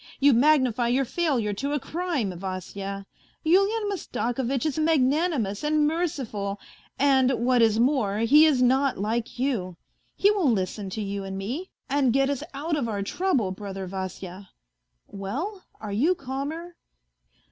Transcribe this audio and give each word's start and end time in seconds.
You|magnify 0.19 0.87
your 0.87 1.05
failure 1.05 1.53
to 1.53 1.73
a 1.73 1.79
crime, 1.79 2.35
Vasya. 2.35 3.05
Yulian 3.45 3.87
Mastakovitch 3.87 4.65
is 4.65 4.79
a 4.79 4.81
magnanimous 4.81 5.63
and 5.63 5.85
merciful, 5.85 6.59
and, 6.97 7.29
what 7.45 7.61
is 7.61 7.79
more, 7.79 8.17
he 8.17 8.47
is 8.47 8.63
not 8.63 8.97
like 8.97 9.37
you. 9.37 9.77
He 10.15 10.31
will 10.31 10.49
listen 10.49 10.89
to 10.89 11.03
you 11.03 11.23
and 11.23 11.37
me, 11.37 11.69
and 11.87 12.11
get 12.11 12.31
us 12.31 12.41
out 12.55 12.75
of 12.75 12.89
our 12.89 13.03
trouble, 13.03 13.51
brother 13.51 13.85
Vasya. 13.85 14.49
Well, 15.05 15.65
are 15.79 15.93
you 15.93 16.15
calmer 16.15 16.77